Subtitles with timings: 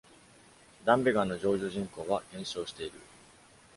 [0.83, 2.99] ダンベガンの常住人口は減少している。